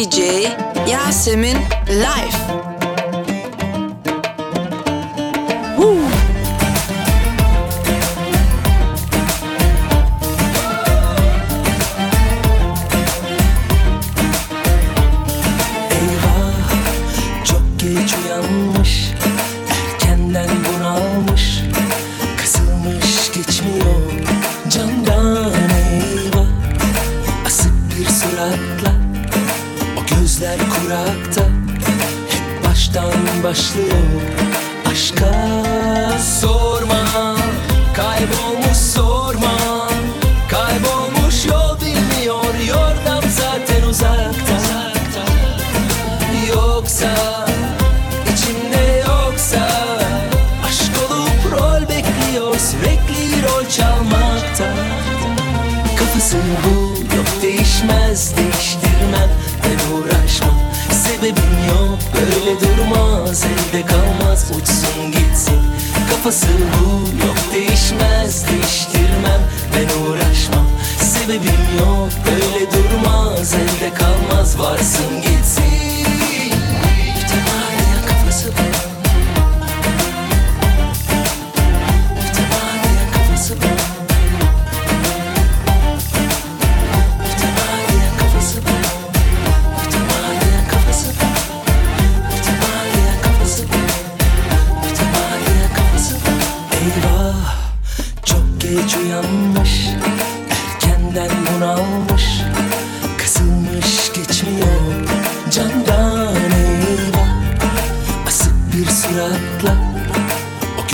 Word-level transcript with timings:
DJ 0.00 0.48
Yasemin 0.88 1.58
Live. 1.86 2.69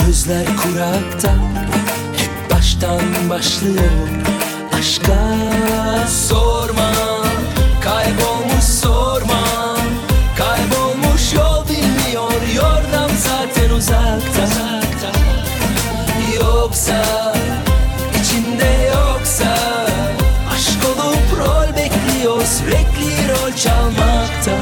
Gözler 0.06 0.46
kurakta 0.56 1.34
Hep 2.16 2.50
baştan 2.50 3.00
başlıyor 3.30 4.08
Aşka 4.78 5.36
Sorma 6.28 6.92
Kaybolmuş 7.80 8.64
sorma. 8.64 9.42
Kaybolmuş 10.36 11.32
yol 11.34 11.68
bilmiyor 11.68 12.32
Yordam 12.56 13.10
zaten 13.18 13.70
uzakta. 13.70 14.46
Yoksa 16.34 17.04
içinde 18.20 18.88
yoksa 18.94 19.56
Aşk 20.54 20.84
olup 20.84 21.38
rol 21.38 21.76
bekliyor 21.76 22.42
Sürekli 22.44 23.28
rol 23.28 23.56
çalmakta. 23.56 24.52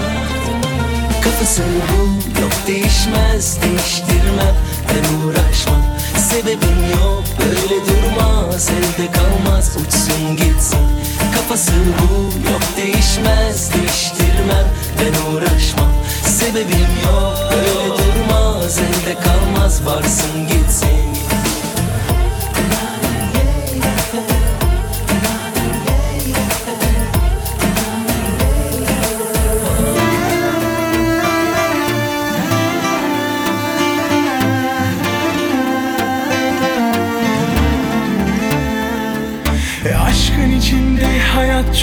Kafasını 1.22 1.66
bul 1.66 2.42
yok 2.42 2.52
değişmez 2.66 3.62
değiştirmem. 3.62 4.54
Benle 4.94 5.24
uğraşma 5.24 5.76
Sebebim 6.30 6.90
yok. 6.90 7.24
Böyle 7.38 7.80
durmaz 7.86 8.68
Elde 8.68 9.12
kalmaz 9.12 9.76
uçsun 9.76 10.36
gitsin. 10.36 10.78
Kafası 11.34 11.72
bu 11.72 12.14
yok 12.50 12.62
değişmez 12.76 13.70
Değiştirmem. 13.74 14.66
Ben 15.00 15.32
uğraşma 15.32 15.90
Sebebim 16.24 16.88
yok. 17.04 17.34
Böyle 17.50 17.88
durmaz 17.88 18.78
Elde 18.78 19.14
kalmaz 19.20 19.86
varsın 19.86 20.48
gitsin. 20.48 20.93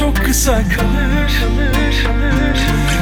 çok 0.02 0.16
kısa 0.16 0.54
kalır. 0.54 1.32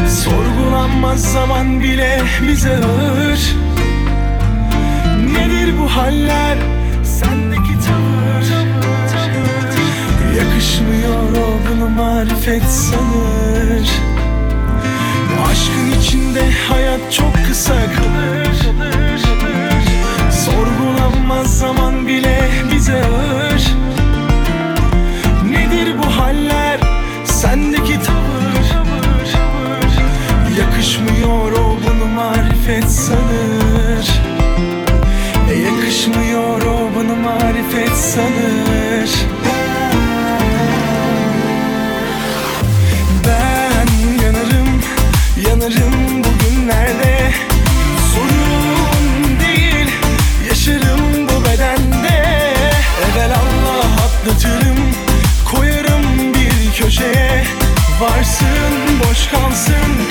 Sorgulanmaz 0.09 1.31
zaman 1.31 1.79
bile 1.79 2.21
bize 2.47 2.77
ağır. 2.77 3.55
Nedir 5.33 5.73
bu 5.79 5.87
haller? 5.87 6.57
Sendeki 7.03 7.73
tavır. 7.87 8.47
Yakışmıyor 10.37 11.31
o 11.31 11.69
bunu 11.69 11.89
marifet 11.89 12.63
sanır. 12.63 13.89
Aşkın 15.51 16.01
içinde 16.01 16.51
hayat 16.69 17.13
çok 17.13 17.33
kısa 17.47 17.73
kalır. 17.73 18.57
Sorgulanmaz 20.31 21.59
zaman 21.59 22.07
bile 22.07 22.49
bize 22.73 23.03
ağır. 23.03 23.89
Nedir 25.51 25.93
bu 25.97 26.17
haller? 26.17 26.88
Sendeki 27.41 27.99
tavır 27.99 28.49
Yakışmıyor 30.59 31.51
o 31.51 31.77
bunu 31.87 32.05
marifet 32.15 32.91
sanır. 32.91 34.21
E, 35.51 35.53
yakışmıyor 35.53 36.61
o 36.61 36.89
bunu 36.95 37.15
marifet 37.15 37.95
sanır. 37.97 38.58
gece 56.99 57.43
Varsın 57.99 58.99
boş 58.99 59.27
kalsın. 59.27 60.08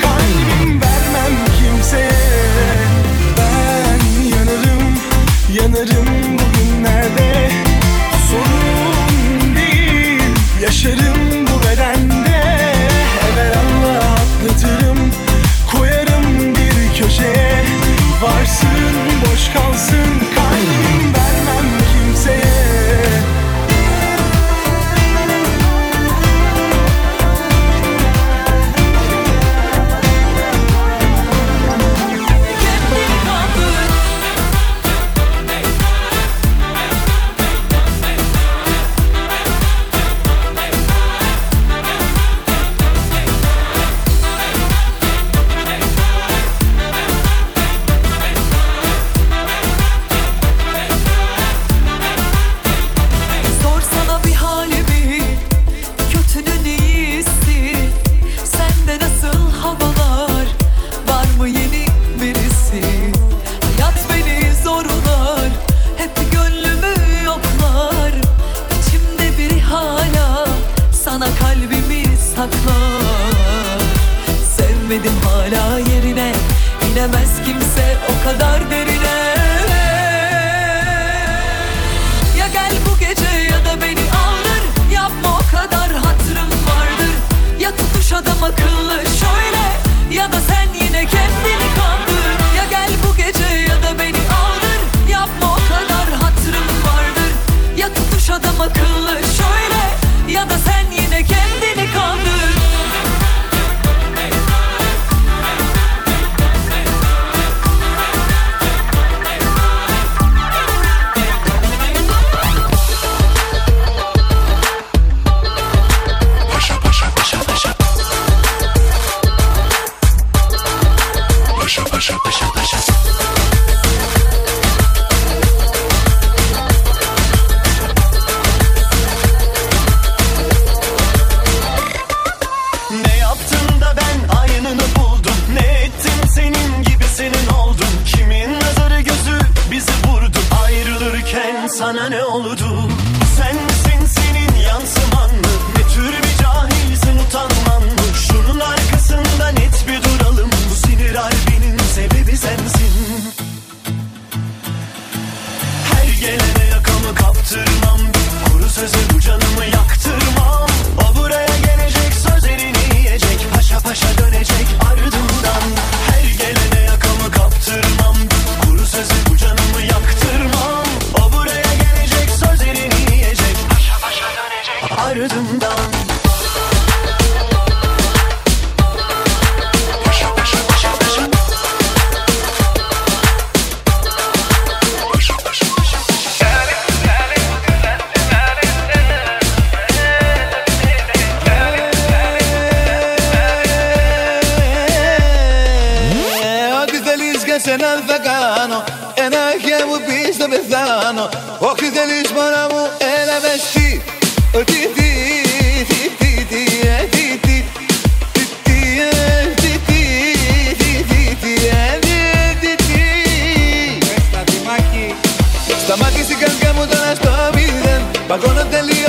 One 218.48 218.56
of 218.60 218.70
delíos 218.70 219.07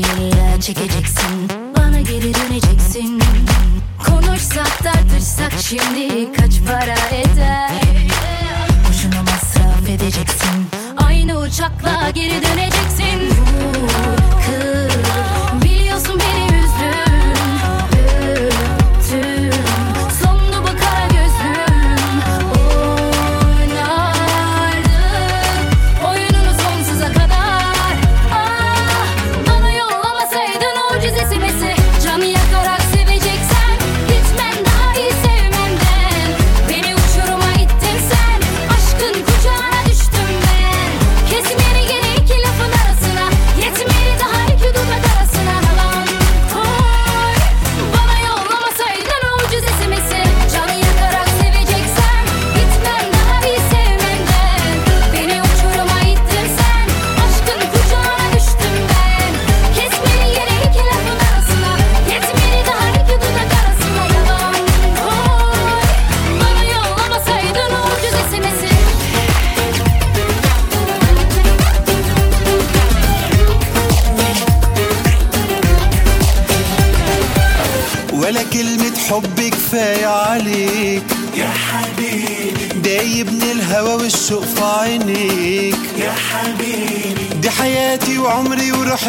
yeniler 0.00 0.60
çekeceksin. 0.60 1.48
Bana 1.76 2.00
geri 2.00 2.34
döneceksin. 2.34 3.22
Konuşsak 4.06 4.78
tartışsak 4.78 5.52
şimdi 5.62 6.32
kaç 6.32 6.52
para 6.66 7.16
eder? 7.16 7.70
Boşuna 8.88 9.22
masraf 9.22 9.88
edeceksin. 9.88 10.66
Aynı 10.96 11.38
uçakla 11.38 12.10
geri 12.14 12.42
döneceksin. 12.42 13.34
Kız. 14.46 14.99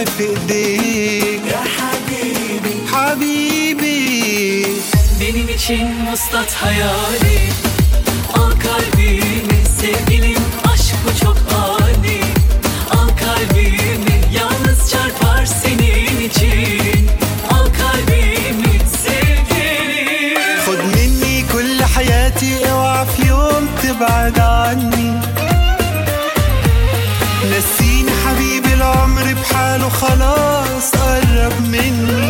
روحي 0.01 0.05
في 0.17 0.23
ايديك 0.29 1.41
يا 1.51 1.57
حبيبي 1.77 2.75
حبيبي 2.93 4.01
Benim 5.21 5.49
için 5.49 5.87
muslat 6.09 6.51
hayali 6.61 7.39
بحاله 29.71 29.89
خلاص 29.89 30.91
قرب 30.91 31.61
مني. 31.61 32.20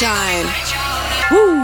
time. 0.00 0.46
Woo! 1.30 1.55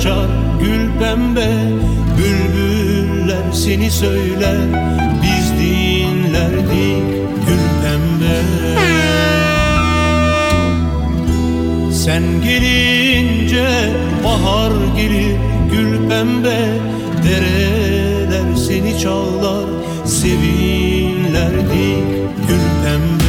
Açar 0.00 0.28
gül 0.60 0.98
pembe 0.98 1.50
Bülbüller 2.18 3.52
seni 3.52 3.90
söyler. 3.90 4.56
Biz 5.22 5.52
dinlerdik 5.60 7.04
gül 7.46 7.64
pembe. 7.82 8.36
Sen 11.92 12.22
gelince 12.44 13.68
bahar 14.24 14.72
gelir 14.96 15.36
gül 15.70 16.08
pembe. 16.08 16.58
Dereler 17.24 18.56
seni 18.56 18.98
çağlar 18.98 19.66
sevinlerdik 20.04 22.04
gül 22.48 22.66
pembe 22.84 23.19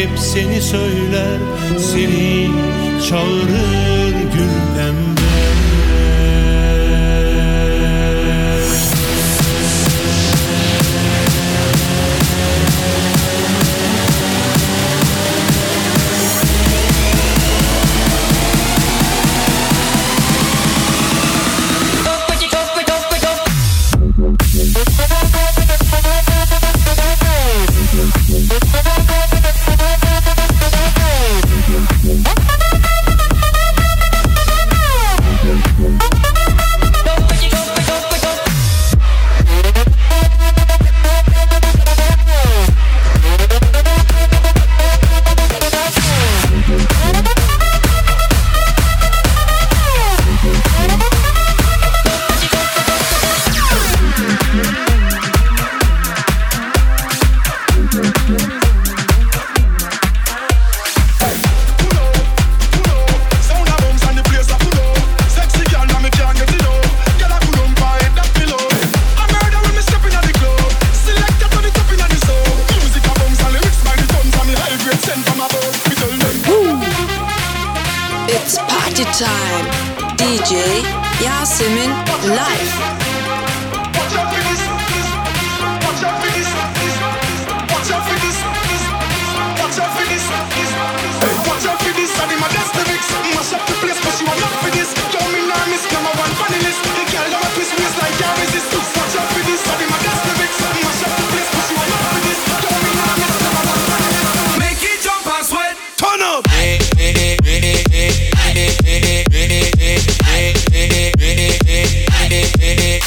hep 0.00 0.18
seni 0.18 0.62
söyler 0.62 1.38
Seni 1.78 2.50
çağırır 3.08 4.09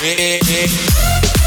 Hey, 0.04 0.16
hey, 0.16 0.68
hey. 0.68 1.43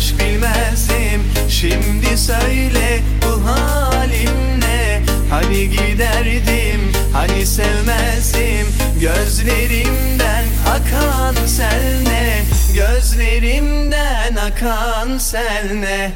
aşk 0.00 0.18
bilmezdim. 0.18 1.22
Şimdi 1.48 2.18
söyle 2.18 3.00
bu 3.22 3.46
halim 3.46 4.60
ne? 4.60 5.02
Hani 5.30 5.70
giderdim 5.70 6.92
hani 7.12 7.46
sevmezdim. 7.46 8.66
Gözlerimden 9.00 10.44
akan 10.66 11.46
sel 11.46 12.02
ne? 12.02 12.42
Gözlerimden 12.74 14.36
akan 14.36 15.18
sel 15.18 15.70
ne? 15.72 16.12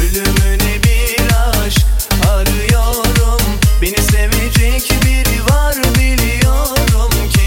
Ölümüne 0.00 0.82
bir 0.84 1.20
aşk 1.64 1.86
arıyorum. 2.30 3.42
Beni 3.82 4.02
sevecek 4.02 4.92
biri 5.04 5.44
var 5.44 5.74
biliyorum 5.98 7.30
ki. 7.32 7.39